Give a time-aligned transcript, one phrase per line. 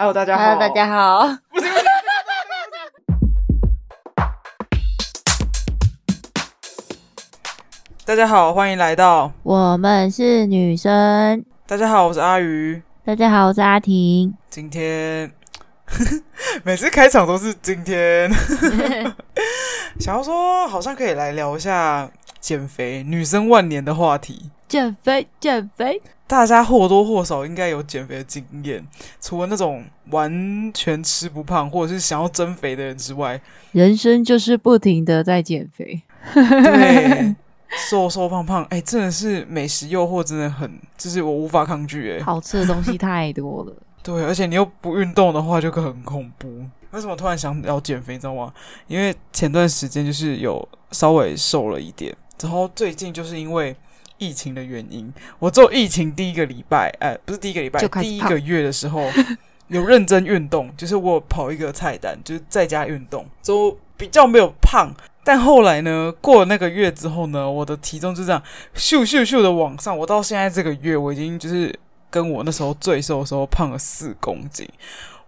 [0.00, 0.44] Hello，大家好。
[0.44, 1.28] Hello，大家好。
[8.06, 11.44] 大家好，欢迎来到我们是女生。
[11.66, 12.82] 大家好，我是阿鱼。
[13.04, 14.34] 大家好，我是阿婷。
[14.48, 15.30] 今天
[16.64, 18.32] 每次开场都是今天，
[20.00, 22.10] 想要说好像可以来聊一下
[22.40, 24.50] 减肥，女生万年的话题。
[24.66, 26.00] 减肥，减肥。
[26.30, 28.86] 大家或多或少应该有减肥的经验，
[29.20, 33.40] 除了那种完全吃不胖或者是想要增肥的人之外，
[33.72, 36.00] 人生就是不停的在减肥。
[36.32, 37.34] 对。
[37.88, 43.72] 瘦瘦胖胖，哎、欸，真的是美食诱惑，真的很，就是我无法抗拒，哎，好吃的东西太多了。
[44.02, 46.48] 对，而且你又不运动的话，就很恐怖。
[46.90, 48.52] 为什么突然想要减肥，你知道吗？
[48.88, 52.12] 因为前段时间就是有稍微瘦了一点，
[52.42, 53.76] 然后最近就是因为
[54.20, 59.10] 疫情的原因，我做疫情第一个礼拜，哎、欸，不是第一个礼拜，第一个月的时候
[59.66, 64.94] 有认真运动，就是我跑一个菜单，就是在家运动，就比较没有胖。
[65.22, 68.42] 但后来呢，过了那个月之后呢，我的体重就这样
[68.74, 69.96] 咻咻咻的往上。
[69.96, 74.68] 我到现在这个月，我已经就是跟我那时候最瘦的时候胖了四公斤。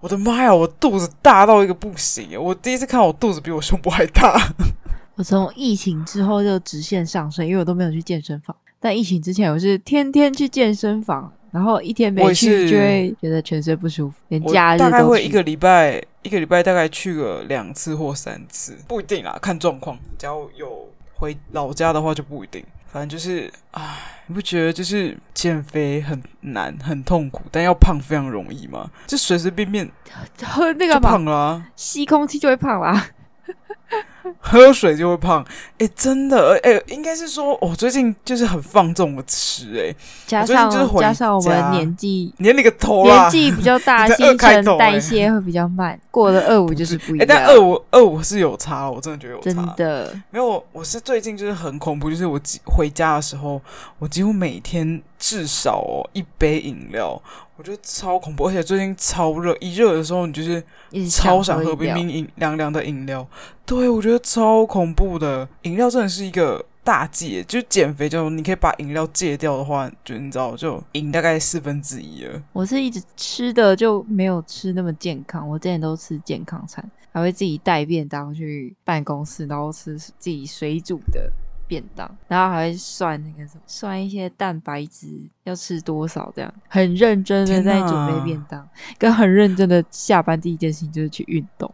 [0.01, 2.41] 我的妈呀，我肚子大到一个不行！
[2.41, 4.37] 我第一次看我肚子比我胸部还大。
[5.15, 8.57] 我从疫情之后就直线上升，因为我都没有去健身房。
[8.83, 11.33] 但疫情之前，我是天天去健身房。
[11.53, 14.17] 然后一天没去，就会觉得全身不舒服。
[14.29, 19.99] 连假日都大概会一个礼拜，一个礼拜大概去个两次或三次，不一定啦，看状况。
[20.19, 22.65] 只要有回老家的话就不一定。
[22.91, 28.91] 反正就是，唉，你不觉得就是减肥很难、很痛苦，但要胖非常容易吗？
[29.07, 29.87] 就随随便便
[30.43, 33.09] 喝那个胖了啊，吸空气就会胖啦。
[34.39, 35.45] 喝水就会胖，
[35.79, 39.95] 哎、欸，真的，哎、欸，应该是说，我、哦、最近就是很放纵的吃，哎，
[40.27, 47.21] 加上就是加上我们年纪，年你个头年纪比较大， 新陈代谢会比较慢，过了二五就是不一样。
[47.21, 50.65] 欸、但二五二五是有差，我真的觉得有差，真的没有。
[50.73, 53.61] 我是最近就是很恐怖，就是我回家的时候，
[53.99, 57.21] 我几乎每天至少哦一杯饮料。
[57.55, 60.61] 我觉得超恐怖，而且最近超热，一热的时候你就是
[61.09, 63.25] 超想喝冰冰饮凉凉的饮料。
[63.65, 67.43] 对，我觉得超恐怖的，饮料真的是一个大忌。
[67.45, 72.43] 就减肥，就你可以把饮料戒掉的话，就你知道，就饮大概四分之一了。
[72.53, 81.31] 我是一直吃的就没有吃那么健康，我之前都吃健康餐，还会自己带便当去办公室，然后吃自己水煮的。
[81.69, 85.07] 便当，然后还会算那个什么，算一些蛋白质
[85.45, 88.69] 要吃多少，这样很认真的在准备便当，
[88.99, 91.73] 跟很认真的下班第一件事情就是去运动。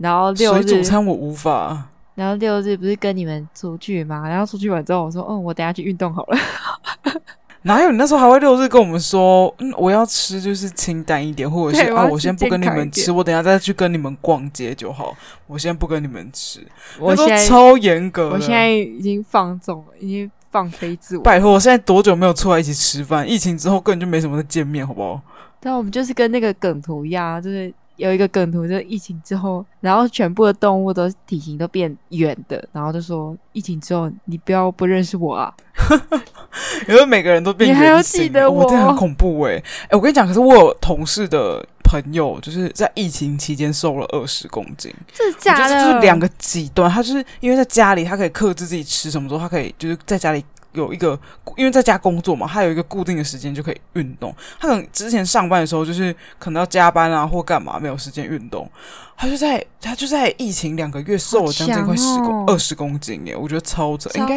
[0.00, 1.86] 然后六日水煮餐我无法。
[2.16, 4.28] 然后六日不是跟你们出去吗？
[4.28, 6.38] 然后出去完之后，我说，嗯，我等下去运动好了。
[7.62, 7.90] 哪有？
[7.90, 15.14] 你那时候还会六日跟我们说，嗯，我要吃就是清淡一点，或者是啊，我先不跟你们吃，我等下再去跟你们逛街就好。
[15.46, 16.66] 我先不跟你们吃，
[16.98, 18.30] 我现在超严格。
[18.30, 21.22] 我现在已经放纵了，已经放飞自我。
[21.22, 23.26] 拜托，我现在多久没有出来一起吃饭？
[23.26, 25.20] 疫情之后根本就没什么再见面，好不好？
[25.60, 27.72] 但我们就是跟那个梗图一样，就是。
[28.00, 35.52] 有一个梗图，就是疫情之后，然后全部的动物都体型都变圆的，然后就说疫情之后你不要不认识我啊！
[36.88, 38.64] 因为每个人都变圆，你还要记得我？
[38.64, 39.62] 哦、真的很恐怖哎！
[39.84, 45.84] 哎，我跟你讲，可是我有同事的朋友，就是在疫情期间瘦了二十公斤，这是假的？
[45.84, 50.42] 就是两个极端，他就是因为在家里，他可以克制自己吃什么时候，他可以就是在家里。
[50.72, 51.18] 有一个，
[51.56, 54.34] 因为在家工作嘛，他有一个固定的时间就可以运动。
[54.58, 58.70] 他可能之前上班的时候，就是可能要加班啊，或干嘛，没有时间运动。
[59.16, 64.36] 他就在他就在疫情两个月瘦了将近快十公二十公斤耶，我觉得超扯，应该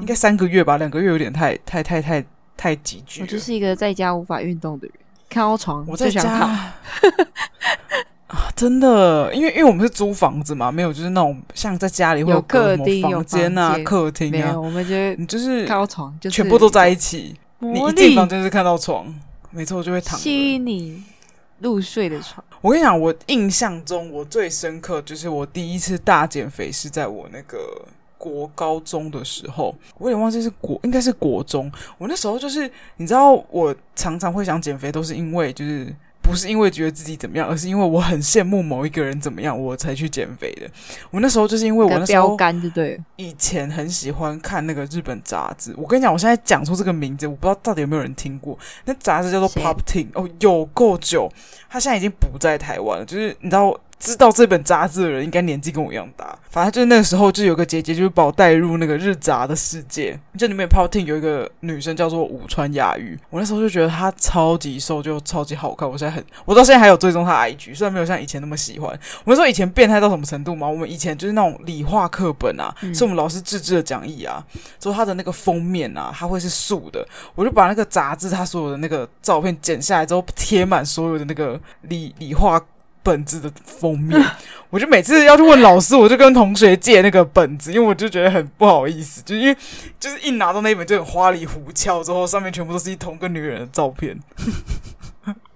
[0.00, 2.24] 应该三个月吧，两个月有点太太太太
[2.56, 3.20] 太急剧。
[3.20, 4.94] 我就是一个在家无法运动的人，
[5.28, 6.72] 看到床我在家。
[8.32, 17.36] 啊，真的，因为因为我们是租房子嘛，没有就是那种像在家里会有客厅、房间啊、客厅啊，没有，我们就你就是床，就是全部都在一起。
[17.58, 19.06] 你一进房间就是看到床，
[19.50, 20.18] 没错，我就会躺。
[20.18, 21.04] 吸引你
[21.58, 22.42] 入睡的床。
[22.62, 27.58] 我跟你讲，我印象中我最深刻就是我第一次大减肥是在我那个
[28.16, 31.70] 国高中的时候，我有点忘记是国，应该是国中。
[31.98, 35.94] 我那时候就是你知道，我常常会想减肥，都是因为就是。
[36.22, 40.70] 不是因为觉得自己怎么样，而是因为我很羡慕某一个人怎么样，我才去减肥的。
[41.10, 42.36] 我那时候就是因为我那时候
[43.16, 45.74] 以前很喜欢看那个日本杂志。
[45.76, 48.58] 我跟你讲，我现在讲出这个名字，我不知道到底有没有人听过。
[48.84, 51.30] 那杂志叫做 Pop Teen，哦，有够久，
[51.68, 53.04] 他现在已经不在台湾了。
[53.04, 53.78] 就是你知道。
[54.02, 56.36] 知道这本杂志的人应该年纪跟我一样大。
[56.50, 60.18] 反正就是那个时候，就有个姐姐就是把我带入那个日杂的世界。
[60.36, 65.88] 就里面 POWERTEEN 有一个女生叫做武川雅玉，我那时候就觉得她超级瘦，就超级好看。
[65.88, 68.90] 我现在很，我到现在还有追踪她 IG，虽然没有像以前那么喜欢。
[69.24, 70.68] 我那时候以前变态到什么程度吗？
[70.68, 74.44] 我们以前就是那种理化课本啊，嗯、是我们老师自制的讲义啊，
[74.80, 77.06] 之后它的那个封面啊，它会是素的，
[77.36, 82.60] 我就把那个杂志它所有的那个照片剪下来之后贴满所有的那个理理化
[83.02, 84.24] 本子的封面，
[84.70, 89.56] 我就每次要去问老师，我就跟同学借那个本子，因为我就觉得很不好意思，就因为
[89.98, 94.18] 就是一拿到那一本就很花里胡俏，之后上面全部都是一同个女人的照片，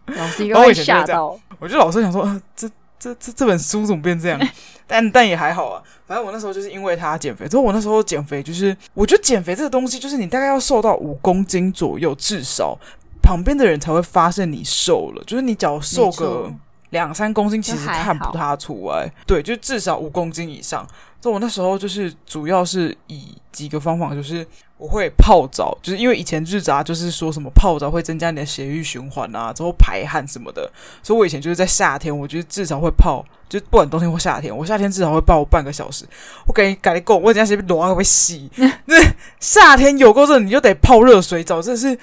[0.07, 1.39] 老师应该会吓到。
[1.59, 4.41] 我觉得老师想说，呃、这这这这本书怎么变这样？
[4.87, 12.79] 但但也还好啊，反正我那时候就是因为他减肥，之后我那时候减肥就是，我觉得减肥这个东西就是你大概要瘦到五公斤左右，至少
[13.23, 16.53] 旁边的人才会发现你瘦了，就是你只要瘦个。
[16.91, 20.87] 两三公斤其实看不太出来，对，就至少五公斤以上。
[21.21, 24.47] 所以我那时候就是主要是以几个方法，就是
[24.79, 30.71] 我会泡澡，就是因为以前日杂就是说什么泡澡会增加你的血液循环啊，之后排汗什么的。
[31.03, 36.05] 所以我以前就是在夏天，我觉得至少会泡，就不管冬天或夏天，我夏天至少会泡半个小时。
[36.47, 38.49] 我给你改你够，我等下先裸会洗。
[38.85, 38.95] 那
[39.41, 41.99] 夏天有够热，你就得泡热水澡，真的是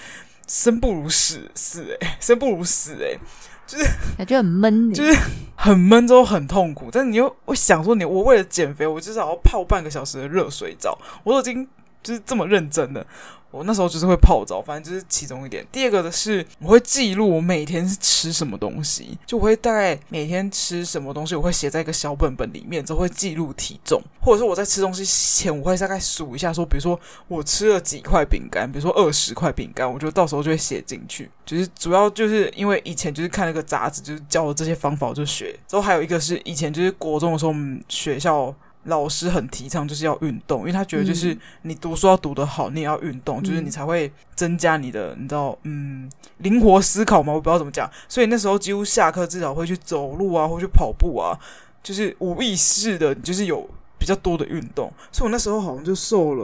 [0.47, 3.19] 生不如死，死诶、欸，生不如死诶、欸。
[3.65, 3.85] 就是
[4.17, 5.17] 感觉很闷，就是
[5.55, 11.67] 很闷之后很痛苦，但是你又会想说，你我为了减肥，我至少要泡半个小时的热水澡，我都已经
[12.03, 13.05] 就是这么认真的。
[13.49, 15.63] 我那时候就是会泡澡，反正就是其中一点。
[15.71, 31.29] 第二个的是，我会记录我每天是吃什么东西，就我会大概每天吃什么东西，我会写在一个小本本里面，之后会记录体重，或者说我在吃东西前，我会大概数一下，说比如说我吃了几块饼干，比如说二十块饼干，我就到时候就会写进去。
[31.45, 35.55] 就是主要就是因为以前就是看那个杂志，就是教了这些方法，我就学。
[35.67, 38.51] 之后还有一个是以前就是国中的时候，我们学校。
[38.85, 46.09] 老师很提倡就是要运动，因为他觉得就是你读书要读得好，你也要运动，嗯、就是你才会增加你的，你知道，嗯，
[46.39, 47.89] 灵活思考嘛，我不知道怎么讲。
[48.09, 51.37] 所以那时候几乎下课至少会去走路啊，或去跑步啊，
[51.81, 53.65] 就是无意识的，就是有
[53.97, 54.91] 比较多的运动。
[55.11, 56.43] 所以我那时候好像就瘦了，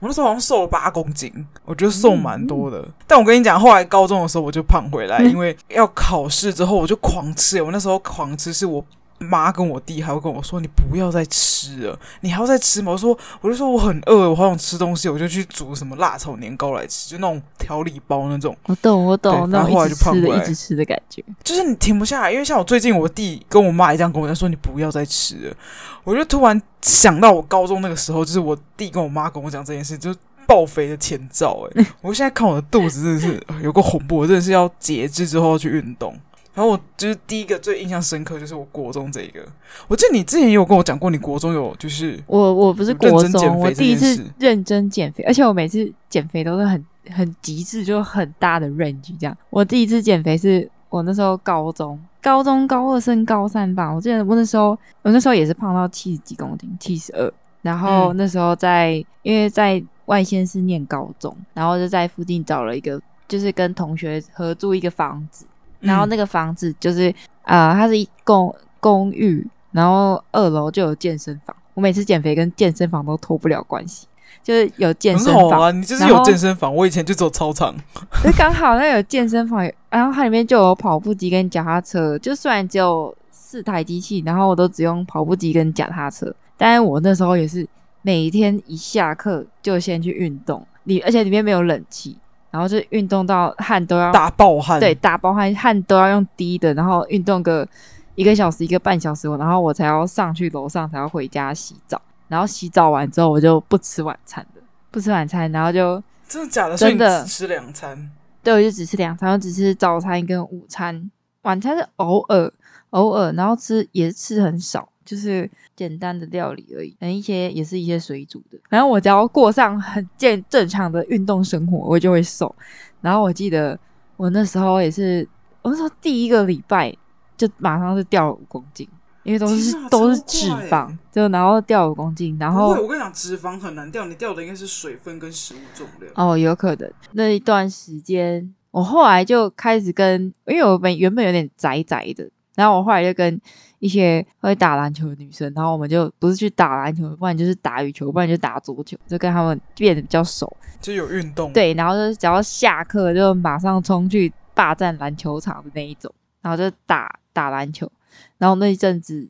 [0.00, 1.32] 我那时候好像瘦了八公斤，
[1.64, 2.80] 我觉得瘦蛮多的。
[2.80, 8.84] 嗯、但我跟你讲，后来高中的时候我就胖回来，嗯、因为要考试之后我就狂吃，我那时候狂吃是我。
[9.20, 22.32] 妈跟我弟还会跟我说：“你不要再吃了，你还要再吃吗？”我说：“我就说我很饿，我好想吃东西，我就去煮什么辣炒年糕来吃，就那种调理包那种。”我懂，我懂，然后后来就胖回来，一直吃的感觉，就是你停不下来。
[22.32, 25.56] 因为像我最近，我弟跟我妈也这样跟我讲说：“你不要再吃了。”
[26.02, 30.14] 我就突然想到我高中那个时候，就是我弟跟我妈跟我讲这件事，就
[30.46, 31.68] 爆肥的前兆。
[31.74, 36.18] 哎，我现在看我的肚子真的是有个恐怖，我真的是要节制之后要去运动。
[36.52, 39.40] 然后我就是第一个最印象深刻，就是我国中这一个。
[39.86, 49.36] 我记得你之前也有跟我讲过，你国中有就是我我不是国中，我第一次认真减肥，而且我每次减肥都是很很极致，就很大的 range 这样。
[49.48, 53.88] 我第一次减肥是我那时候高中，高中高二升高三吧。
[53.92, 54.70] 我记得我那时候
[55.02, 57.32] 我那时候也是胖到七十几公斤，七十二。
[57.62, 65.46] 然后那时候在、嗯、因为在外县市念高中，然后就在附近找了一个，就是跟同学合租一个房子。
[65.80, 67.08] 然后那个房子就是
[67.42, 71.56] 啊、呃，它是一公公寓，然后二楼就有健身房。
[71.74, 74.06] 我每次减肥跟健身房都脱不了关系，
[74.42, 75.42] 就是有健身房。
[75.42, 76.74] 很好啊，你就是有健身房。
[76.74, 77.74] 我以前就走操场，
[78.22, 82.18] 就刚好那有健身房，然后它里面就有跑步机跟脚踏车。
[82.18, 87.66] 就虽然只有四台机器，然后我都只用跑步机跟脚踏车，但是我那时候也是
[88.02, 92.16] 每天一下课就先去运动，里而且里面没有冷气。
[92.50, 96.74] 然后就运动到汗都要大爆汗，对，大爆汗，汗都要用滴的。
[96.74, 97.66] 然后运动个
[98.14, 102.00] 一个小时、一个半小时，然后我才要上去楼上，才要回家洗澡。
[102.28, 106.76] 然后洗澡完之后，我就不吃晚餐的，不吃晚餐，然后就真的假的？
[106.76, 108.10] 真的只吃两餐？
[108.42, 111.10] 对，我就只吃两餐，我只吃早餐跟午餐，
[111.42, 112.52] 晚餐是偶尔
[112.90, 114.88] 偶尔，然后吃也是吃很少。
[115.02, 118.58] 就是简单的料理而已，等一些也是一些水煮的。
[118.68, 122.54] 然后我只要过上很健正常的运动生活，我就会瘦。
[123.00, 123.80] 然后我记得
[124.18, 125.26] 我那时候也是，
[125.62, 126.94] 我那时候第一个礼拜
[127.34, 128.86] 就马上是掉了五公斤，
[129.22, 132.36] 因为都是都是脂肪，就然后掉五公斤。
[132.38, 136.12] 然后我跟你讲，脂肪很难掉，你掉的应该是水分跟食物重量。
[136.14, 143.40] 哦，有可能那一段时间，我后来就开始跟，因为我本原本有点宅宅的，然后我后来就跟。
[143.80, 151.52] 一些会打篮球的女生，然后我们就不是去打篮球，不然就是打羽球，不然就打桌球，就跟他们变得比较熟，就有运动。
[151.52, 157.90] 对，然后就只要下课就马上冲去霸占篮球场的那一种，然后就打打篮球。
[158.38, 159.28] 然后那一阵子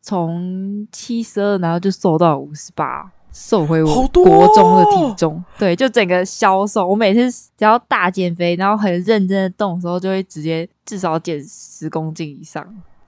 [0.00, 5.34] 从七十二，然后就瘦到五十八，瘦回我国中的体重。
[5.34, 6.86] 哦、对，就整个消瘦。
[6.86, 12.64] 我每次只要大减肥，然后很认真的动的时候，就会直接至少减十公斤以上。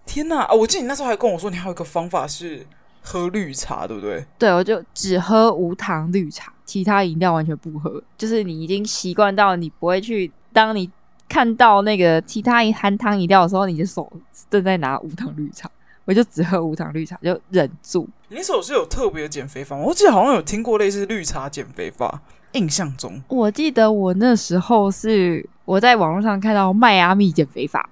[0.07, 0.47] 天哪！
[0.53, 2.67] 我记得你那时候还跟我说，你还有一个方法是
[3.03, 4.25] 喝绿茶，对不对？
[4.39, 8.03] 对，我就只喝无糖绿茶，其他饮料完全不喝。
[8.17, 10.91] 就是你已经习惯到你不会去，当你。
[11.29, 14.07] 看到那个其他含糖饮料的时候，你的手
[14.51, 15.71] 正在拿无糖绿茶，
[16.05, 18.07] 我就只喝无糖绿茶，就忍住。
[18.29, 19.83] 你那时候是有特别的减肥法吗？
[19.87, 22.21] 我记得好像有听过类似绿茶减肥法，
[22.53, 23.23] 印象中。
[23.29, 27.89] 我记得我那时候是我在网络上看到迈阿密减肥法，欸、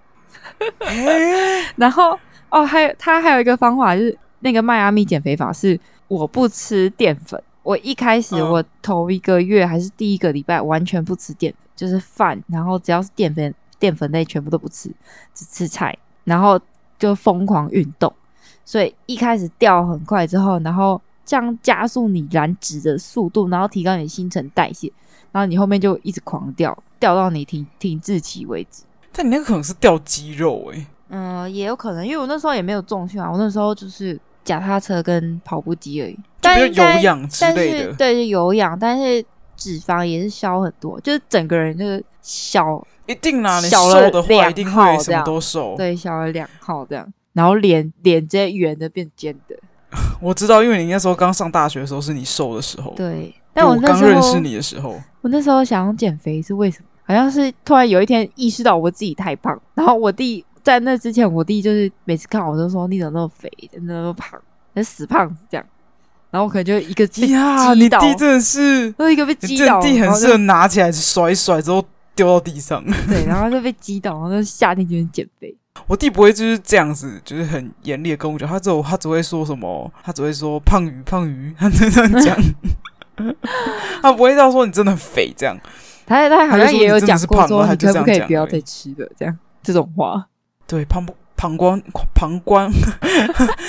[1.76, 2.18] 然后
[2.50, 7.42] 哦，还有他还有一个方法，就是那个迈阿密减肥法是我不吃淀粉。
[7.62, 11.60] 我一开始我头一个月还是第一个礼拜完全不吃淀粉。
[11.76, 14.92] 就是饭，然后只要是淀粉、淀粉类全部都不吃，
[15.32, 16.60] 只吃菜，然后
[16.98, 18.12] 就疯狂运动，
[18.66, 24.92] 所以一开始掉很快之后，然后这样加速你燃脂的速度，然后提高你新陈代谢，
[25.32, 28.82] 然后你后面就一直狂掉，掉到你停停滞期为止。
[29.12, 39.24] 但你那个可能是掉肌肉诶、欸，嗯，也有可能，因为我那时候也没有重训啊，我那时候就是脚踏车跟跑步机而已，但是有氧之类的，对，是有氧，但是。
[39.56, 49.54] 脂肪也是消很多，就是整个人就是小，一定啦，你瘦的话一定会什么都瘦，对，小了两号这样，然后脸脸直接圆的变尖的。
[50.18, 56.86] 我知道，因为你那时候刚上大学的时候是你瘦的时候，对，但我刚认识你的时候，我那时候想要减肥是为什么？
[57.10, 64.40] 好像是突然有一天意识到我自己太胖，然后我弟在那之前，我弟就是每次看我都说，你怎么那么肥，怎么那么胖，
[64.74, 65.66] 那死胖子这样。
[66.30, 72.80] 然后我可能就一个 呀，你弟真的是，一个被击倒，你弟很适合拿起来甩一甩之后丢到地上。
[73.10, 75.52] 对，然后就被击倒，然后就夏天就减肥。
[75.88, 82.36] 我弟不会就是这样子，就是很严厉的跟我讲，他只有他只会说什么，他只会说胖鱼胖鱼，他这样讲，
[84.02, 85.58] 他不会这样说你真的很肥这样。
[86.06, 90.26] 他他好像也有讲过说你可不可以不要再吃了这样这种话。
[90.66, 91.14] 对，胖不。
[91.36, 91.80] 膀胱，
[92.14, 92.70] 膀胱，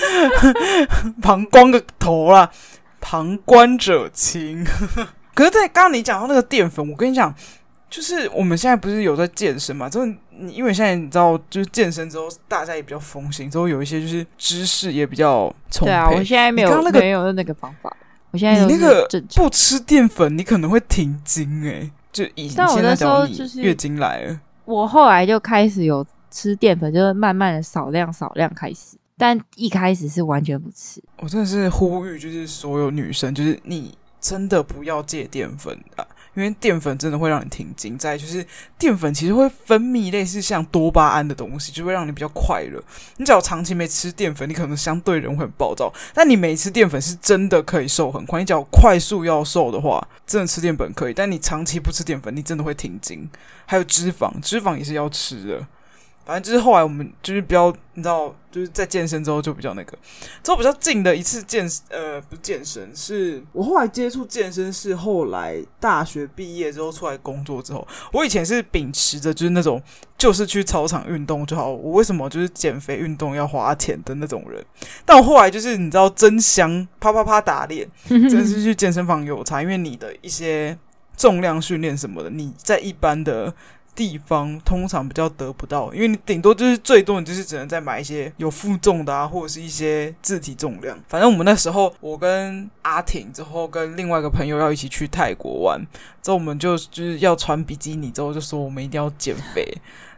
[1.21, 2.51] 膀胱个头啦！
[2.99, 4.61] 旁观者清。
[5.33, 7.33] 可是，在刚刚你讲到那个淀粉，我跟你讲，
[7.89, 9.87] 就是我们现在不是有在健身嘛？
[9.87, 15.93] 就是你，因为现在你知道，就是健身之后，大家也比较风行，之后有一些就是知识也比较充沛。
[15.93, 17.95] 对啊，我现在没有那个没有那个方法。
[18.31, 19.07] 我现在你那个
[19.37, 21.91] 不吃淀粉，你可能会停经诶、欸。
[22.11, 26.05] 就以前那时候就是月经来了，我后来就开始有。
[26.33, 31.03] 吃淀粉就是慢慢的少量少量开始，但一开始是完全不吃。
[31.17, 37.97] 我真的是呼吁，就是所有女生，就是你真的不要戒淀粉啊，因为淀粉真的会让你停经。
[37.97, 38.45] 再就是
[38.77, 42.81] 淀粉其实会分泌类似像多巴胺的东西，就会让你比较快乐。
[43.17, 45.93] 你只要长期没吃淀粉，你可能相对人会很暴躁。
[46.13, 48.39] 但你每次淀粉是真的可以瘦很快。
[48.39, 51.13] 你只要快速要瘦的话，真的吃淀粉可以。
[51.13, 53.29] 但你长期不吃淀粉，你真的会停经。
[53.65, 55.67] 还有脂肪，脂肪也是要吃的。
[56.31, 59.97] 反正就是后来我们就是比较，你知道，就是在健身之后就比较那个，
[60.41, 69.83] 之后比较近的一次健呃不健身，是我后来接触健身是后来大学毕业之后出来工作之后，我以前是秉持着就是那种
[70.17, 74.65] 就是去操场运动就好，我为什么就是减肥运动要花钱的那种人？
[75.03, 80.77] 但我后来就是你知道真香啪啪啪打脸， 真的是去健身房有差，因为你的一些
[81.17, 83.53] 重量训练什么的，你在一般的。
[83.93, 90.97] 地方通常比较得不到，因为你顶多就是最多，你就是只能再买一些有负重的啊，或者是一些自体重量。
[91.07, 95.81] 反正我们那时候，我跟阿婷之后跟另外一个朋友要一起去泰国玩，
[96.21, 99.67] 之后我们就就是要穿比基尼，之后就说我们一定要减肥。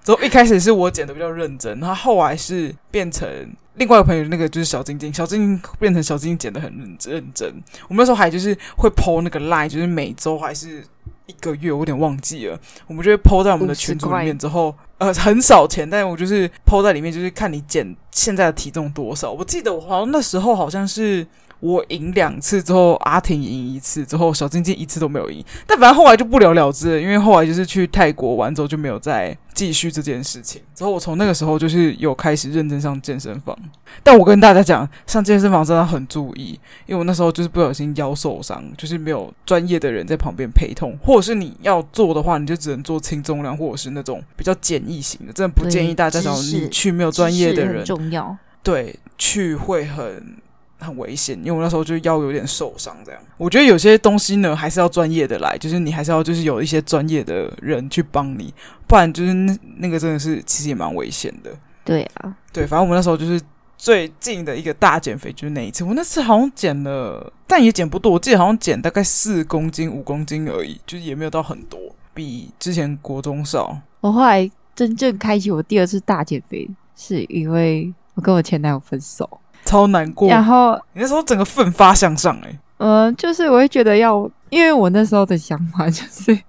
[0.04, 3.28] 之后一开始是我减的比较认真，他后后来是变成
[3.76, 7.50] 另外一个朋友，那个就是小晶晶，小晶晶变成小晶晶减的很认认真。
[7.88, 10.86] 我们那时候还就是会 po 那个 line，就是每周还是。
[11.26, 19.32] 一个月我有点忘记了，我们就会 po 在我们的群组里面，之后呃 很少钱，但是我就是 po 在里面，就是看你减现在的体重多少。
[19.32, 21.26] 我记得我好像那时候好像是。
[21.64, 25.42] 我赢两次之后，阿婷赢一次之后，小晶晶一次都没有赢。
[25.66, 30.62] 但反正后来就不了了之了，因为后来就是去泰国玩之后就没有再继续这件事情。
[30.76, 33.58] 之后我从那个时候就是有开始认真上健身房。
[34.04, 45.32] 但我跟大家讲，上健身房真的很注意，因为我那时候就是不小心腰受伤，就是没有专业的人在旁边陪同，或者是你要做的话，你就只能做轻重量或者是那种比较简易型的。
[45.32, 48.36] 真的不建议大家找你去没有专业的人，重要。
[48.62, 50.36] 对，去会很。
[50.84, 53.22] 很危险，因为我那时候就腰有点受伤，这样。
[53.38, 58.54] 我觉得有些东西呢，还是要专业的来，就是你还是要就是有一些专业的人去帮你，
[58.86, 61.52] 不然就是那那个真的是其实也蛮危险的。
[61.86, 63.42] 对啊，对，反正我们那时候就是
[63.78, 65.84] 最近的一个大减肥，就是那一次。
[65.84, 71.80] 我那次好像减了，但也减不多，我记得好像减大概四公斤、五公斤而已，就是也没有到很多，
[72.14, 73.78] 比之前国中少。
[74.00, 79.30] 我后来真正开启我第二次大减肥，是因为我跟我前男友分手，
[79.74, 80.30] 超难过。
[80.30, 86.40] 然后你那时候整个奋发向上、欸，哎，嗯，就是我会觉得要，因为我那时候的想法就是。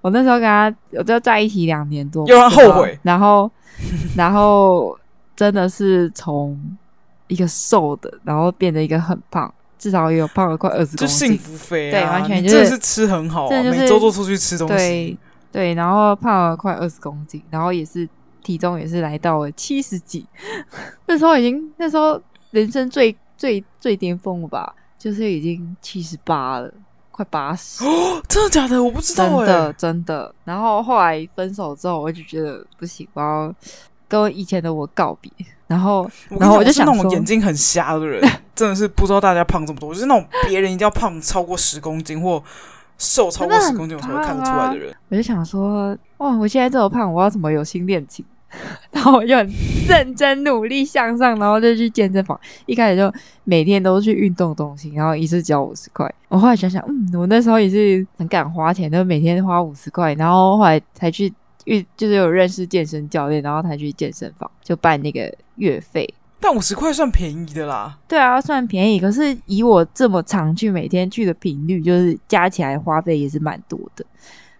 [0.00, 2.96] 我那时候跟他，我就在一起两年多，有人后悔。
[3.02, 3.50] 然后，
[4.16, 4.96] 然后
[5.34, 6.56] 真的是从
[7.26, 15.18] 一个瘦的，然后变得一个很胖，至少也有胖了快二十公斤，就幸福肥、啊，对，完全就是，是吃很好、啊，就是、每周都出去吃东西，对
[15.50, 18.08] 对，然后胖了快二十公斤，然后也是
[18.44, 20.24] 体重也是来到了七十几，
[21.06, 26.72] 那时候已经那时候人生最最最巅峰了吧，就是已经七十八了。
[27.10, 28.22] 快八十哦！
[28.28, 28.80] 真的假的？
[28.80, 29.30] 我不知道、欸。
[29.38, 30.32] 真的真的。
[30.44, 33.52] 然后后来分手之后，我就觉得不行，我要
[34.06, 35.28] 跟以前的我告别。
[35.66, 38.22] 然后，然后我就想说，那种眼睛很瞎的人，
[38.54, 39.92] 真的是不知道大家胖这么多。
[39.92, 42.40] 就是那种别人一定要胖超过十公斤或
[42.98, 44.94] 瘦超过十公斤，我才会看得出来的人。
[45.08, 46.30] 我就想说，哇！
[46.36, 48.24] 我现在这么胖，我要怎么有新恋情？
[48.90, 49.50] 然后我就很
[49.88, 52.38] 认真努力向上，然后就去健身房。
[52.66, 53.12] 一开始就
[53.44, 56.12] 每天都去运动中心，然后一次交五十块。
[56.28, 60.14] 我后来想想，嗯，我那时候也是很敢花钱，就每天花五十块。
[60.14, 61.32] 然后后来才去
[61.66, 66.12] 运，就是有认识健身教练，然后才去健身房就办那个月费。
[66.40, 67.98] 但五十块算便宜的啦。
[68.06, 69.00] 对啊，算便宜。
[69.00, 74.06] 可是以我这么常去，每天去的频率，就是加起来花费也是蛮多的。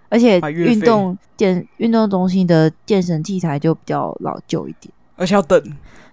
[0.08, 5.62] 而且运动健运动中心的健身器材就比较老旧一点，而且要等，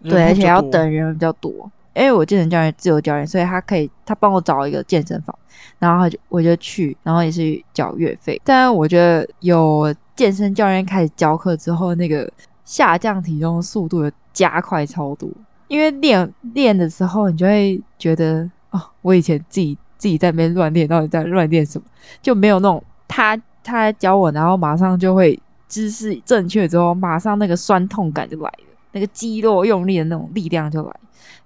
[0.04, 1.72] 对，而且要等人比较多。
[1.94, 5.34] 因为我健身教练自由教练，所以他可以他帮我找一个健身房，
[5.80, 8.42] 然后他就我就去，然后也是缴月费。
[8.44, 12.30] 但我觉得有健身教练开始教课之后，那个
[12.66, 15.30] 下降体重的速度有加快超多。
[15.70, 21.88] 因为练练的时候，你就会觉得哦，我以前自己自己在那边乱练，到底在乱练什么，
[22.22, 23.42] 就没有那种他。
[23.66, 30.96] 他教我，然后马上就会姿势正确之后，马上那个酸痛感就来了，那个肌肉用力的那种力量就来。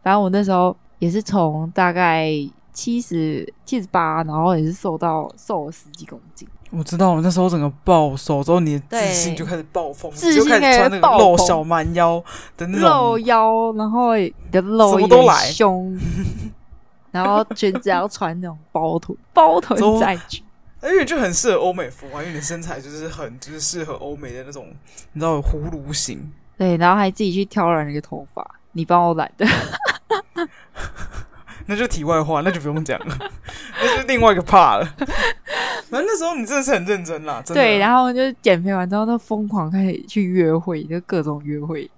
[0.04, 2.30] 反正我那时候也是从大概
[2.74, 6.48] 七十七十八，然后也是瘦到瘦了十几公斤。
[6.72, 12.24] 我知道，我那时候整个暴瘦之后，你的自信就开始暴风，自信就开始穿那个露小蛮腰
[12.56, 15.98] 的那种露腰，然后你的露都来胸，
[17.12, 20.44] 然后裙子要穿那种包臀，包臀再裙。
[20.84, 24.68] 因为就很适合欧美风啊，因为你的身材就是很就是适合欧美的那种，
[25.14, 26.32] 你知道葫芦型。
[26.58, 29.46] 对，然后还自己去挑染那个头发，你帮我染的。
[31.66, 33.18] 那就题外话，那就不用讲了，
[33.82, 34.86] 那就另外一个 part 了。
[35.90, 37.62] 反正那时候你真的是很认真啦，真的。
[37.62, 41.90] 对，然后就减肥完之后，都疯狂开始去约会，就各种约会。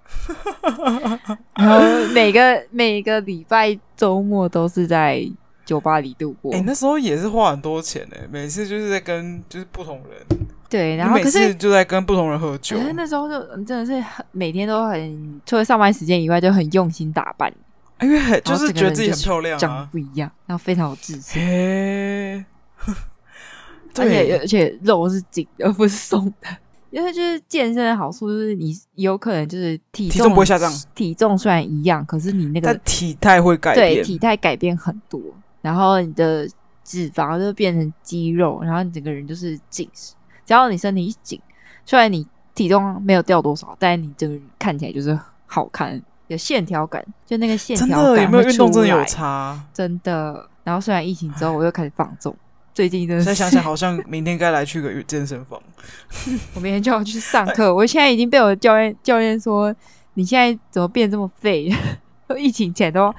[1.54, 1.80] 然后
[2.12, 5.26] 每个每个礼拜周末都是在。
[5.64, 8.16] 酒吧里度过，哎、欸，那时候也是花很多钱呢。
[8.30, 12.76] 每次就是在跟就是不同人，对，然后每次就在跟不同人喝酒。
[12.76, 17.52] 可是那时候就真的是很每天都很，除了上班时间以外，就很用心打扮，
[18.00, 21.42] 因为很就是觉得自己很漂亮，啊，长得不一样，然后非常有自信。
[21.42, 22.44] 欸、
[23.98, 26.48] 而且而且肉是紧的，而不是松的。
[26.90, 35.18] 因为就是健身的好处，就是你有可能就是体重，体重不会下降，体重虽然一样，可是你那个体态会改变，对，体态改变很多。
[35.62, 36.46] 然后你的
[36.84, 40.12] 脂肪就变成肌肉，然后你整个人就是紧实。
[40.44, 41.40] 只要你身体一紧，
[41.86, 48.24] 虽然你体重没有掉多少，但是你整个人看起来就是好看，有线条感，就那个线条感。
[48.24, 49.58] 有没有运动真的有差？
[49.72, 50.48] 真的。
[50.64, 52.36] 然后虽然疫情之后我又开始放纵，
[52.74, 53.22] 最近真的。
[53.22, 55.60] 现在想想，好像明天该来去个健身房。
[56.54, 57.72] 我明天就要去上课。
[57.72, 59.74] 我现在已经被我教练教练说，
[60.14, 61.72] 你现在怎么变这么废？
[62.36, 63.14] 疫情前都。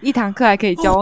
[0.00, 0.98] 一堂课还可以教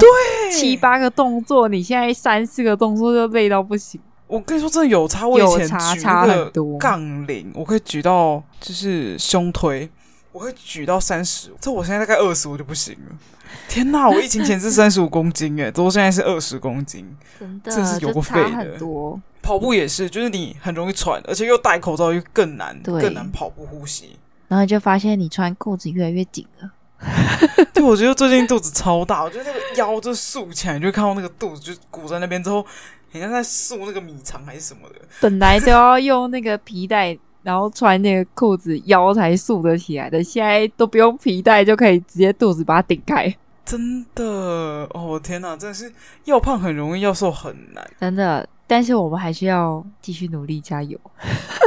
[0.50, 4.00] 七八个动作，哦、你现在三四个动作就累到不行。
[4.26, 5.26] 我跟你说，真的有差。
[5.26, 9.88] 我以前举很多杠铃，我可以举到就是胸推，
[10.32, 11.50] 我可以举到三十。
[11.60, 13.16] 这我现在大概二十，我就不行了。
[13.66, 14.06] 天哪！
[14.06, 17.06] 我疫情前是 三十五公斤，哎，都现在是二十公斤，
[17.40, 18.78] 真的，真是有个废的。
[18.78, 24.18] 多跑步也是，就是你很容易喘，而且又戴口罩，又更难，更难跑步呼吸。
[24.48, 26.70] 然后就发现你穿裤子越来越紧了。
[27.72, 34.96] 对，我觉得最近肚子超大，我觉得那个腰就竖起来，你就看到那个肚子就鼓在那边，之后好像在竖那个米肠还是什么的。
[35.20, 43.32] 本来都要用那个皮带，然后穿那个裤子腰才竖得起来的，现在都不用皮带就可以直接肚子把它顶开。
[43.64, 44.24] 真的
[44.94, 45.92] 哦，天哪，真的是
[46.24, 47.90] 要胖很容易，要瘦很难。
[48.00, 50.98] 真的，但是我们还是要继续努力加油。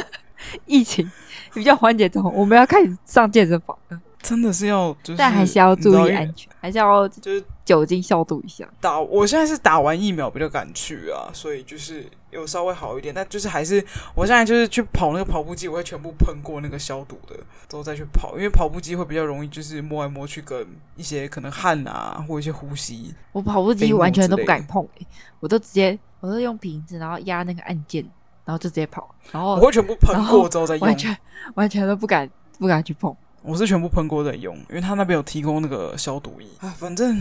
[0.66, 1.10] 疫情
[1.54, 4.02] 比较缓解之后，我们要开始上健身房了。
[4.22, 8.68] 真的是要，就是，但还是要注意安全，还是要就是酒精消毒一下。
[8.80, 13.14] 打，我现在是打完疫苗比较敢去啊，所以就是有稍微好一点。
[13.14, 17.36] 但就是还是，我现在就是去跑那个跑步机，我会全部喷过那个消毒的，
[17.68, 23.14] 之后再去跑，因为跑步机会比较容易就是摸来摸去，跟一些可能汗啊或一些呼吸。
[23.32, 25.08] 我跑步机完全都不敢碰，欸，
[25.40, 28.04] 我都直接，我都用瓶子，然后压那个按键，
[28.46, 29.14] 然后就直接跑。
[29.32, 31.18] 然后我会全部喷过之后再用，完全
[31.56, 32.30] 完全都不敢
[32.60, 33.16] 不敢去碰。
[33.44, 36.70] 我是全部喷过再用，因为他那边有提供那个消毒液啊。
[36.78, 37.20] 反正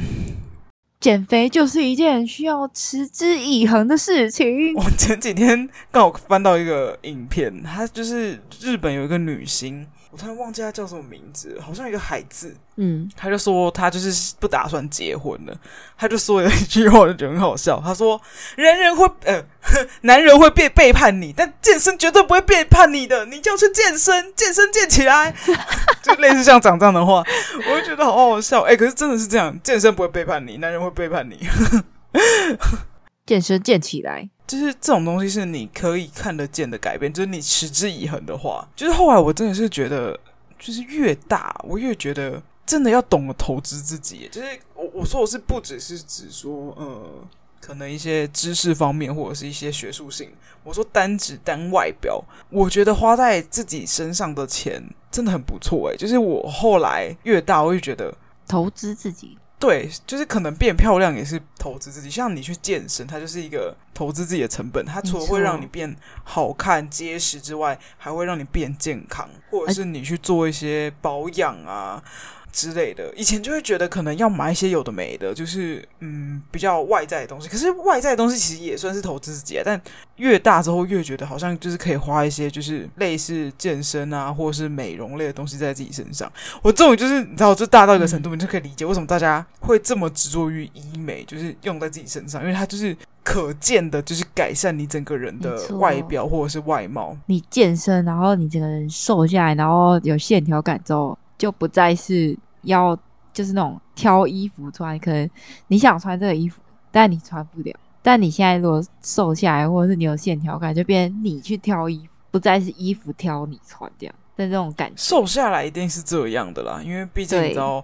[1.00, 4.74] 减肥就是一件需要持之以恒的事情。
[4.76, 9.86] 我前几天刚好翻到一个影片，他就是日本有一个女星。
[10.12, 12.52] 我突然忘记他叫什么名字，好像一个海字。
[12.76, 15.56] 嗯，他就说他就是不打算结婚了。
[15.96, 17.80] 他就说了一句话，就觉得很好笑。
[17.84, 18.20] 他说
[18.56, 19.40] ：“人人会呃，
[20.02, 23.24] 男人会背背叛你，但健身绝对不会背叛你的。
[23.26, 25.32] 你就要去健身，健身健起来。
[26.02, 27.22] ”就类似像讲这样的话，
[27.70, 28.62] 我就觉得好好笑。
[28.62, 31.38] 哎、欸，可是真的是这样，健身不会背叛你，男人会背叛你。
[33.30, 34.28] 健身健起来。
[34.44, 40.18] 就是这种东西是你可以看得见的改变，就是你持之以恒的话，就是后来我真的是觉得，
[40.58, 44.28] 就是越大我越觉得真的要懂得投资自己。
[44.32, 47.24] 就是我我说我是不只是指说，呃，
[47.60, 50.30] 可能一些知识方面或者是一些学术性，
[50.64, 58.12] 我说单指单外表，我觉得花在自己身上的钱真的很不错诶，就是我后来越大，我越觉得
[58.48, 59.38] 投资自己。
[59.60, 64.82] 对，就是可能变漂亮也是投资自己，像你去健身，它就是一个投资自己的成本。
[64.86, 65.94] 它除了会让你变
[66.24, 72.02] 好看、结实之外，还会让你变健康，或者是你去做一些保养啊。
[72.52, 77.48] 之类的，以前就会觉得可能要买一些有的没的，就是嗯比较外在的东西。
[77.48, 79.62] 可是外在的东西其实也算是投资自己啊。
[79.64, 79.80] 但
[80.16, 86.30] 越大之后越觉得好像就是可以花一些就是类似健身啊或者是美容类的东西在自己身上。
[86.62, 97.16] 我这种就是你知道，就大到一个程度，你就可以理解为什么大家会这么执着于医美，就是用在自己身上，因为它就是可见的，就是改善你整个人的外表或者是外貌。
[97.26, 101.16] 你健身，然后你整个人瘦下来，然后有线条感之后。
[101.40, 102.94] 就不再是要
[103.32, 105.30] 就是那种挑衣服穿，可能
[105.68, 106.60] 你想穿这个衣服，
[106.92, 107.74] 但你穿不了。
[108.02, 114.14] 但你现在如果瘦下来，或者是你有线条感，就变成你去挑衣服，不再是衣服挑你穿这样。
[114.36, 117.82] 但这种感觉，瘦下来一定是这样的啦，因为毕竟你知道，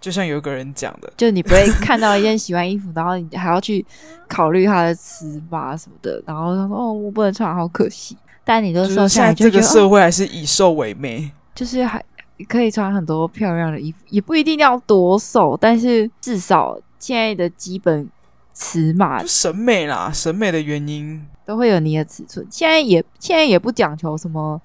[0.00, 3.84] 就像有一个人讲的，就你不会看到一件喜欢衣服，然后你还要去
[4.26, 12.02] 考虑它的尺码什么的，然后他说：“哦，我不能穿，好可惜。”但你都瘦下来，就这个社会还是以瘦为美，就是还。
[12.48, 18.08] 可以穿很多漂亮的衣服，也不一定要多瘦，但是至少现在的基本
[18.52, 22.44] 尺码，审美啦，审美的原因都会有你的尺寸。
[22.50, 24.60] 现在也现在也不讲求什么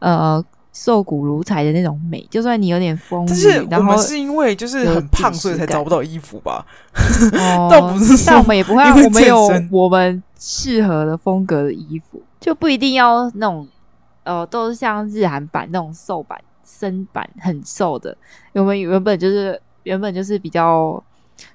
[0.00, 6.66] 呃瘦骨如柴的那种美，就算你有点丰腴，但是我们是因为就是很胖，所以才找不到衣服吧？
[7.34, 13.68] 哦， 倒不是，但我们也不会，我们有我们适合的风格的衣服，就不一定要那种
[14.24, 16.40] 呃，都是像日韩版那种瘦版。
[16.78, 18.16] 身板很瘦的，
[18.54, 21.02] 我们原本就是原本就是比较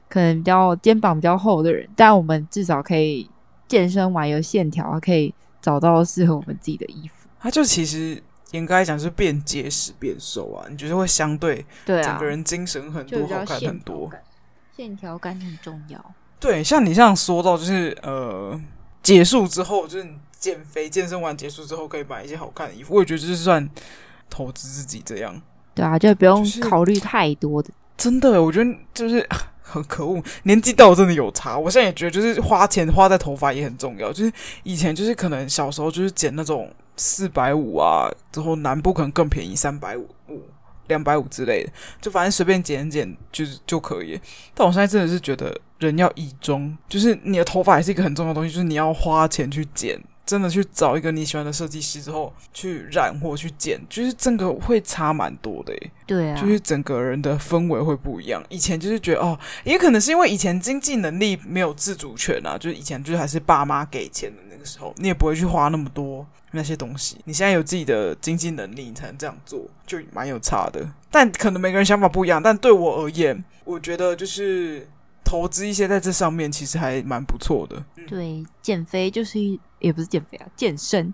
[0.08, 3.30] 可能比较肩膀比较厚的人，但我们至少可以
[3.68, 7.28] 健身完有线条，可以找到适合我们自己的衣服。
[7.40, 14.10] 它就其实严格来讲是变结实变瘦啊，你觉得会相对对整个人精神很多，好看很多，
[14.76, 16.14] 线条感很重要。
[16.40, 18.60] 对，像你这样说到，就是呃
[19.02, 23.68] 结束之后，就是减肥健身完结束之后，可以买一些好看的衣服，我也觉得这是算。
[24.30, 25.42] 投资自己这样，
[25.74, 27.70] 对啊，就不用考虑太多的。
[27.98, 29.28] 真的，我觉得就是
[29.62, 30.22] 很可恶。
[30.44, 34.14] 年纪到真的有差，我现在也觉得，就是花钱花在头发也很重要。
[34.14, 34.32] 就是
[34.64, 40.08] 以前就是可能小时候就是剪那种四百五啊，之后南部可能更便宜，三百五、
[40.88, 44.20] 两百五之类的，就反正随便剪剪就是就可以。
[44.54, 50.00] 但我现在真的是觉得，人要以中，就是你的头发也是一个很重要的东西，就是你要花钱去剪。
[50.28, 55.92] 真的去找一个你喜欢的设计师之后去染或去剪，就是整个会差蛮多的诶。
[56.06, 58.44] 对啊，就是整个人的氛围会不一样。
[58.50, 67.18] 以前就是觉得哦，也可能是因为以前经济能力没有自主权啊，就是以前就是还是爸妈给钱的那个时候，你也不会去花那么多那些东西。
[67.24, 70.86] 你现在有自己的经济能力，你才能这样做，就蛮有差的。
[71.10, 74.88] 但可能每个人想法不一样，但对我而言，我觉得就是。
[75.30, 77.84] 投资一些在这上面，其实还蛮不错的。
[78.08, 79.38] 对，减肥就是
[79.80, 81.14] 也不是减肥啊，健身，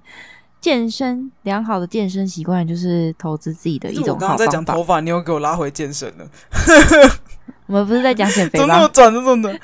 [0.61, 4.25] 健身良好的健身习惯就是投资自己的一种好方法。
[4.25, 6.27] 我刚刚在讲头发，你又给我拉回健身了。
[7.67, 8.65] 我们不是在讲减肥吗？
[8.67, 9.59] 怎么转这种的？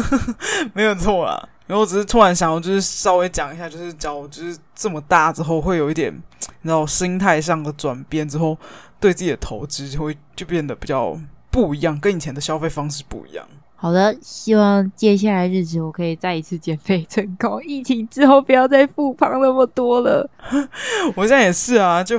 [0.72, 1.48] 没有错啦。
[1.66, 8.56] 然后我只是突然想，我就是稍微讲一下，就是教，就是这么大之后会有一点，你知道心态上的转变之后，
[9.00, 11.18] 对自己的投资就会就变得比较
[11.50, 13.44] 不一样，跟以前的消费方式不一样。
[13.78, 20.28] 好的，希望接下来日子我可以再一次减肥成功，疫情之后不要再复胖那么多了。
[21.14, 22.18] 我现在也是啊，就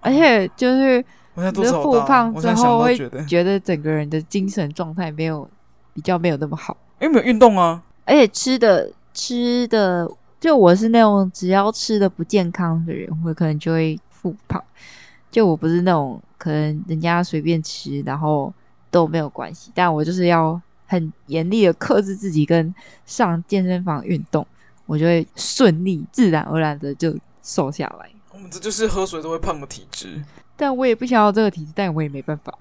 [0.00, 1.02] 而且就是
[1.34, 5.48] 我现在复胖之后会觉得觉得整个人的精神状态没有
[5.94, 14.62] 比较没有那么好，因为没有运动啊，而且吃的吃的，就我是那种只要吃的不健康的人，我可能就会复胖。
[15.30, 18.52] 就我不是那种可能人家随便吃然后
[18.90, 20.60] 都没有关系，但我就是要。
[20.88, 22.74] 很严厉的克制自己，跟
[23.06, 24.44] 上健身房运动，
[24.86, 28.10] 我就会顺利、自然而然的就瘦下来。
[28.32, 30.20] 我们这就是喝水都会胖的体质，
[30.56, 32.52] 但我也不想要这个体质，但我也没办法。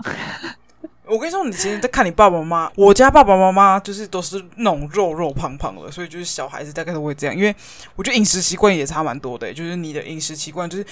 [1.10, 7.36] 我跟你说，你其实在看你爸爸妈妈，我家爸爸妈妈就是都是那种肉肉胖胖的，所以就是小孩子大概都会这样。
[7.36, 7.56] 因为
[7.96, 10.86] 我觉得饮食习惯也差蛮多的，就是你的饮食习惯就是。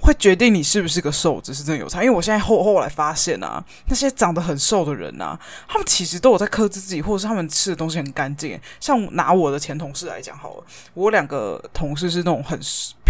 [0.00, 2.02] 会决定你是不是个瘦子，是真的有差。
[2.02, 8.60] 因为我现在后后来发现啊，那些长得很瘦的人啊，他们其实都有在克制自己，或者是他们吃的东西很干净。
[8.80, 12.58] 像拿我的前同事来讲好了，我两个同事是那种很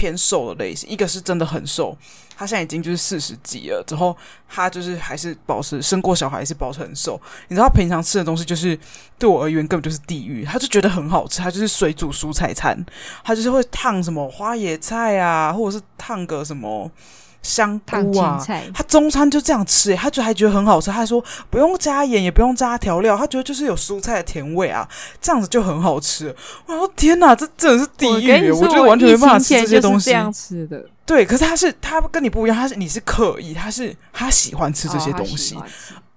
[0.05, 1.97] 偏瘦的类型，一个是真的很瘦。
[2.37, 4.15] 他现在已经就是四十几了，之后
[4.47, 7.19] 他就是还是保持生过小孩，还是保持很瘦。
[7.49, 8.79] 你知道他平常吃的东西就是
[9.19, 12.77] 对我而言根本就是地狱，他就觉得很好吃，他就是水煮蔬菜餐，
[13.25, 16.91] 他就是会烫什么花野菜啊，或者是烫个什么。
[17.45, 20.91] 香菇啊，他中餐就这样吃，欸，他觉得还觉得很好吃。
[20.91, 24.89] 他还说不用加盐，也不用加调料，他觉得就是有蔬菜的甜味啊，
[25.21, 26.35] 这样子就很好吃。
[26.67, 28.51] 我说天哪，这真的是地狱！
[28.51, 30.07] 我，我觉得完全没办法吃这些东西。
[30.07, 35.55] 这样吃的，对，可是他是他跟你不一样，他是你是刻意，他是他喜欢吃这些东西。
[35.55, 35.65] 哦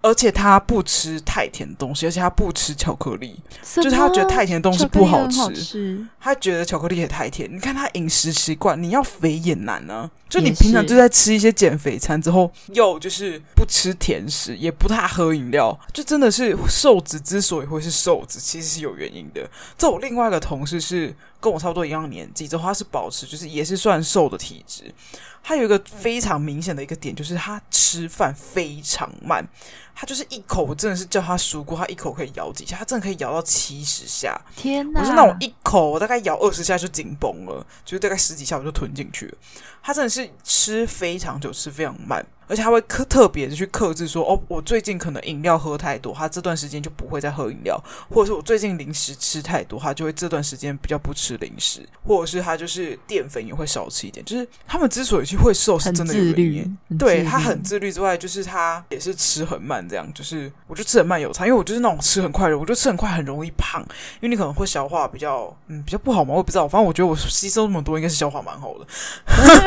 [0.01, 3.39] 而且他不吃太甜的东西，而且他不吃巧克力，
[3.75, 7.49] 就是他觉得太甜的东西不好吃，好吃，他觉得巧克力也太甜。
[7.53, 10.11] 你看他饮食习惯，你要肥也难呢、啊。
[10.29, 19.49] 就你平常就在吃一些减肥餐之后，又就是不吃甜食，也不太喝饮料，就真的是瘦子之所以会是瘦子，其实是有原因的。
[19.77, 21.15] 这我另外一个同事是
[21.47, 24.93] 跟我差不多一样年纪，之后他是保持就是也是算瘦的体质。
[25.41, 29.47] 他有一个非常明显的一个点，就是他吃饭非常慢。
[29.95, 34.39] 他就是一口，我真的是叫他数过，他一口可以咬几下，他真的可以咬到七十下。
[34.55, 34.99] 天哪！
[34.99, 39.37] 我是那种一口，我大概咬二十下就紧绷了，就是大概十几下我就吞进去了。
[39.81, 42.23] 他真的是吃非常久，吃非常慢。
[42.47, 47.77] 而且他会克特别的去克制说，哦，我最近可能饮料喝太多，他这段时间就不会再喝饮料，
[48.09, 54.25] 或者是我最近零食吃太多，他就会这段时间比较不吃零食，或者是他就是淀粉也会少吃一点。
[54.25, 56.77] 就是他们之所以去会瘦，是真的有原因。
[56.97, 63.81] 对，他很自律之外，就是他也是吃很慢，这样就是我就吃很慢有差，因为我就是那种吃很快的人，我就吃很快很容易胖，
[64.21, 68.87] 因为你可能会消化比较嗯比较不好嘛，我也不知道，反正我觉得我吸收那么多，应该是消化蛮好的。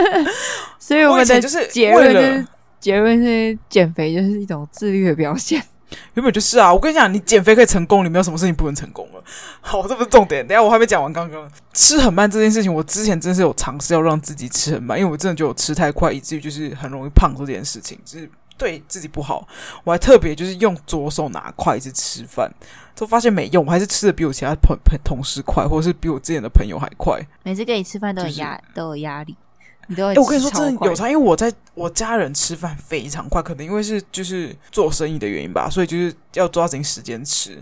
[0.78, 2.46] 所以我们的就是为了。
[2.80, 5.62] 结论是减肥就是一种自律的表现，
[6.14, 6.72] 原本就是啊！
[6.72, 9.22] 我跟你讲，你减肥可以成功，你没有什么事情不能成功了。
[9.60, 10.46] 好，这不是重点。
[10.46, 19.46] 等下我还没讲完，刚刚吃很慢这件事情，我之前真是有尝试要让自己吃很慢，因为我真的觉得我吃太快，以至于就是很容易胖这件事情，就是对自己不好。
[19.84, 22.50] 我还特别就是用左手拿筷子吃饭，
[22.94, 27.20] 就发现没用，我还是吃的比我其他朋朋同事快，或者是比我之前的朋友还快。
[27.42, 29.36] 每次跟你吃饭都有压、就是、都有压力。
[30.16, 37.58] 我跟你说，真的有差，因为我在我家人吃饭非常快，可能因为是就是做生意的原因吧，所以就是要抓紧时间吃。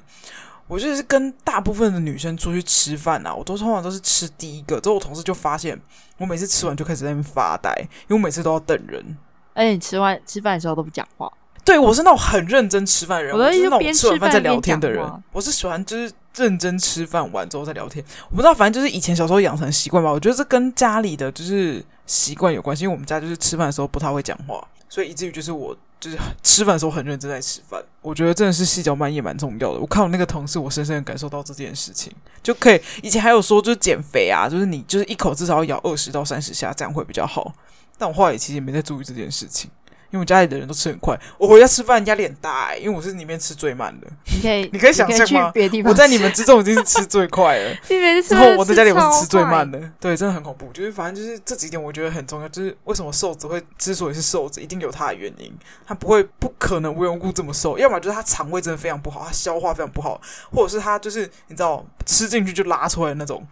[0.67, 5.81] 我就是跟大部分的女生出去吃饭啊，我都通常都是吃第一个，之后我同事就发现
[6.19, 9.17] 我每次吃完就开始在那边发呆，因为我每次都要等人。
[9.55, 11.33] 而且你吃完吃饭的时候都不讲话。
[11.65, 15.03] 对，我是那种很认真吃饭的人，我是那种吃完饭再聊天的人。
[15.33, 18.05] 我是喜欢就是认真吃饭完之后再聊天。
[18.29, 20.13] 我不知道，反正就是以前小时候养成习惯吧。
[20.13, 21.83] 我觉得这跟家里的就是。
[22.09, 27.81] 习惯有关系，因为我们家就是吃饭的时候不太会讲话，所以以至于就是我就是吃饭的时候很认真在吃饭。
[28.03, 29.79] 我觉得真的是细嚼慢咽蛮重要的。
[29.79, 32.81] 我看我那个同事，我深深的感受到这件事情，就可以。
[33.03, 37.55] 以前还有说就是减肥啊，就是你就是一口至少要咬二十到三十下，这样会比较好。
[37.99, 39.71] 但我后来也其实也没在注意这件事情。
[40.11, 44.07] 因为我家里的人都吃很快，我回家吃饭压力很大，欸，因为我是里面吃最慢的。
[44.33, 45.53] 你可以， 你可以想象吗？
[45.85, 47.75] 我在你们之中已经是吃最快了，
[48.23, 49.79] 之后我在家里我是吃最慢的。
[50.01, 50.71] 对，真的很恐怖。
[50.73, 52.49] 就是反正就是这几点我觉得很重要。
[52.49, 55.53] 就是为什么瘦子会之所以是瘦子，一定有他的原因。
[55.87, 63.47] 他不会不可能无缘无故这么瘦，要么就是他肠胃真的非常不好，他消化非常不好，或者是他就是你知道吃进去就拉出来的那种，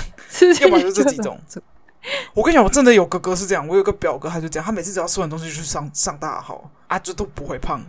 [0.62, 1.38] 要么就是这几种。
[2.34, 7.80] 我跟你讲，我真的有哥哥是这样，我有个表哥他就这样，他每次只要吃完东西就去上上大号啊，就都不会胖，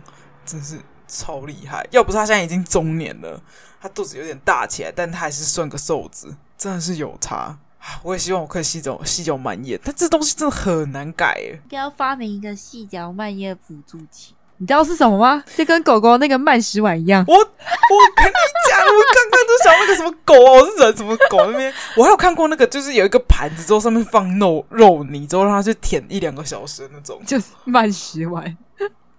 [0.44, 1.86] 真是超厉害。
[1.90, 3.40] 要不是他现在已经中年了，
[3.80, 7.58] 他肚子有点大起来，但他还是算个瘦子，真的是有差。
[8.02, 11.40] 我也希望我可以细嚼细嚼慢咽，但这东西真的很难改。
[11.40, 14.34] 应该要发明一个细嚼慢咽辅助器。
[14.60, 15.42] 你知道是什么吗？
[15.56, 17.24] 就跟狗狗那个慢食碗一样。
[17.26, 18.32] 我我跟你
[18.68, 21.72] 讲，我刚刚都想那个什么狗哦，是人什么狗那边？
[21.96, 28.54] 我还有看过那个，就是有一个盘子之后上面放肉肉泥之后让它去舔一两个小时那种，就是慢食碗。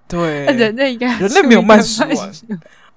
[0.07, 2.31] 对，人类应该人类没有慢食碗，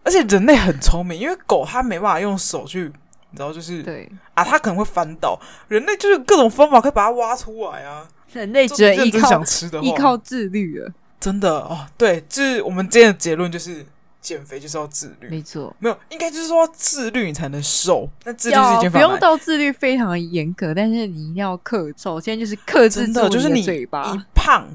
[0.02, 2.92] 而且人类很聪明，因为狗它没办法用手去，
[3.30, 8.06] 你知道就是对啊，它可能会翻倒，人类就是各种方法可以把它挖出来啊。
[8.34, 10.92] 人类只能依靠想吃的依靠自律了。
[11.24, 13.82] 真的哦，对，就是我们今天的结论就是
[14.20, 18.06] 减肥就是要自律，没错，没有，应该就是说自律你才能瘦。
[18.24, 24.68] 那自律是一件不用到自律非常的严格，但是你一定要克，首先就是克制住你的嘴巴，就是你一胖。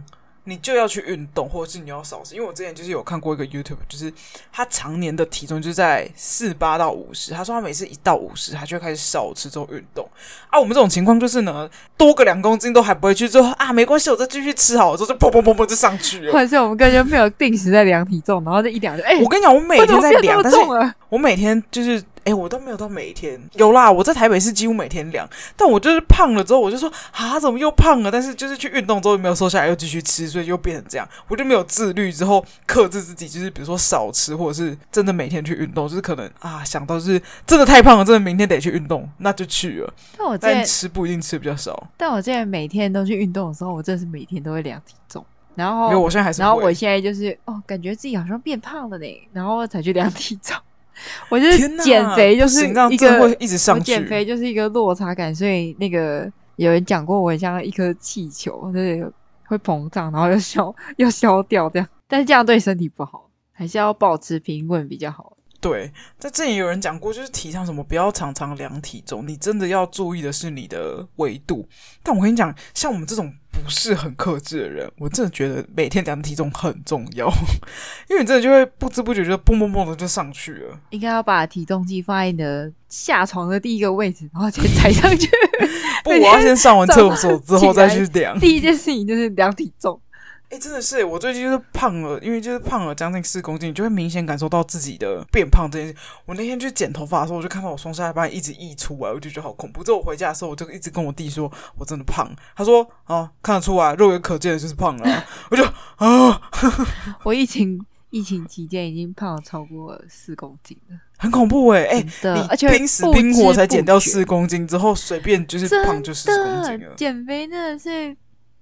[0.50, 2.34] 你就要去运动，或者是你要少吃。
[2.34, 4.12] 因为我之前就是有看过一个 YouTube，就是
[4.52, 7.32] 他常年的体重就在四八到五十。
[7.32, 10.10] 他说他每次一到五十，他就会开始少吃之后运动。
[10.50, 16.34] 啊，我们这种情况就是呢，多个两公斤都还不会去之后啊，没关系，我再继续吃好了，之后就砰砰砰砰就上去了。
[16.34, 20.58] 或者是我们根本就没有定时在量体重，然后就一量就哎，我跟你讲，我每天在量，但是
[21.10, 22.04] 我每天就是。
[22.34, 23.92] 我都没有到每天有啦。
[23.92, 28.12] 我在台北是几乎每天量，但我就是胖了之后，我就说啊，怎么又胖了？
[28.12, 31.08] 但是就是去运动之后又没有瘦下来，又继续吃，所以又变成这样。
[31.28, 39.94] 我就没有自律之后克制自己，就是比如说少吃，或者是真的每天去运动，就是可能啊想到就是真的太胖了，真的明天得去运动，那就去了。
[40.18, 41.88] 但我但吃不一定吃比较少。
[41.98, 50.56] 但我现在每天都去运动的时候，我真的是每天都会量体重，然后因为我现在还是，然后我现在就是哦，感觉自己好像变胖了呢，然后才去量体重。
[51.30, 53.86] 我觉得减肥，就是一个会一直上去。
[53.86, 59.12] 减肥就是一个落差感，所以那个有人讲过，我很像一颗气球，就是
[59.46, 61.88] 会膨胀，然后又消又消掉这样。
[62.08, 65.38] 但是这样对身体不好，还是要保持平稳比较好。
[65.62, 71.68] 对，在这里有人讲过，就是提倡什么不要常常量体重，你真的要注意的是你的维度。
[72.02, 77.28] 但我跟你讲，像我们这种不是很克制的人，我真的觉得每天量体重很重要，
[78.10, 80.80] 因为你真的就会不知不觉就蹦蹦蹦的就上去了。
[80.92, 85.28] 应该要把体重计放在你的下床的第一个位置，然后先踩上去。
[86.04, 88.40] 不，我要先上完厕所之后 再去量。
[88.40, 90.00] 第一件事情就是量体重。
[90.50, 95.96] 哎、欸，真的是，我最近就是胖了，因为就是胖了将近四公斤，你就会明显感受到自己的变胖这件事。
[96.26, 99.84] 我那天去剪头发的时候，我就看到我双下巴一直溢出来，我就觉得好恐怖。
[99.84, 102.28] 之后我回家的时候，我就一直跟我弟说，我真的胖。
[102.56, 105.24] 他说啊，看得出来，肉眼可见的就是胖了、 啊。
[105.52, 105.64] 我就
[105.98, 106.42] 啊，
[107.22, 116.96] 我疫情疫情期间已经胖了超过四公斤了，很恐怖哎、欸、哎，的，而且拼死拼活才减掉四公斤之后，随便就是胖就四公斤了。
[116.96, 118.18] 减肥真的是。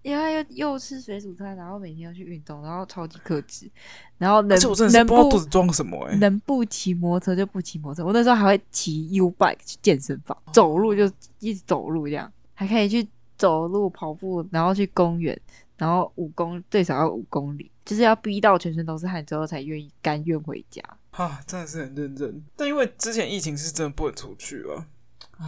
[0.08, 3.70] 因为又又吃水煮餐，然后每天要去运动，然后超级克制，
[4.18, 4.58] 然后能
[4.94, 6.16] 能不肚子装什么、欸？
[6.16, 8.08] 能不骑摩托车就不骑摩托车。
[8.08, 13.06] 我那时候还会骑 U bike 去健身房，走路就一直走路这样，还可以去
[13.38, 15.38] 走路跑步，然后去公园，
[15.76, 20.82] 然后五公最少要五公里，就是要逼到全身都是汗之后才愿意甘愿回家。
[21.12, 22.42] 啊，真的是很认真。
[22.56, 24.88] 但因为之前疫情是真的不能出去啊。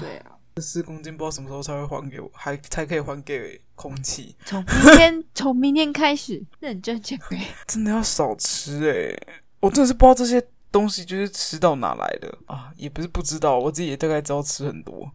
[0.01, 0.35] 对啊。
[0.57, 4.35] 四公斤不知道什么时候才会还给我，还才可以还给空气。
[4.45, 15.09] 从明天，从明天开始认真减肥， 真的要少吃诶、欸，我真的是不知道这些东西就是吃到哪来的啊，也不是不知道，我自己也大概知道吃很多。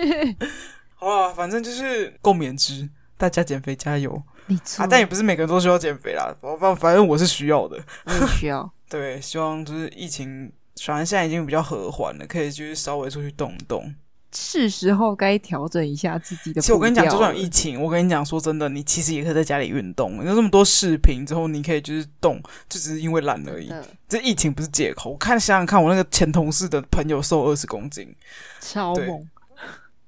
[0.96, 4.22] 好了，反正就是共勉之，大家减肥加油。
[4.46, 6.34] 没错、啊，但也不是每个人都需要减肥啦。
[6.58, 8.68] 反反正我是需要的，我也需要。
[8.90, 10.52] 对，希望就是疫情，
[10.84, 13.94] 反正现在已经比较和缓了，可以就是稍微出去动一动。
[14.32, 16.60] 是时候该调整一下自己的。
[16.60, 20.24] 其实我跟你讲，就算有疫情，我跟你讲，说真的，你其实也可以在家里运动。
[20.24, 23.72] 有这么多视频之后，你可以就是动，就只是因为懒而已。
[24.08, 25.10] 这疫情不是借口。
[25.10, 28.14] 我看想想看，我那个前同事的朋友瘦二十公斤，
[28.60, 29.28] 超猛。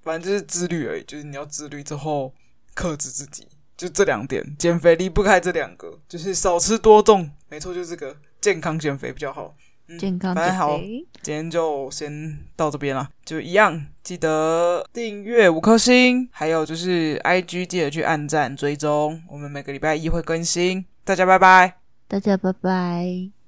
[0.03, 2.35] 反正就是自律而已，就是你要自律之后
[2.75, 9.55] 克制自己，就这两点，减肥离不开这两个，就是少吃多动，没错，就是这个健康减肥比较好。
[9.99, 13.09] 健康减肥，反正好，今天就先到这边了。
[13.25, 20.85] 就一样，记得订阅五颗星，还有就是 IG 记得去按赞追踪，我们每个礼拜一会更新。
[21.05, 23.33] 大家拜拜，大家拜拜。